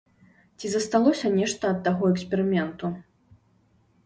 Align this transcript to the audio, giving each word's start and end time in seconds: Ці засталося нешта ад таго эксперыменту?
Ці 0.61 0.71
засталося 0.75 1.31
нешта 1.35 1.63
ад 1.75 1.79
таго 1.89 2.03
эксперыменту? 2.15 2.93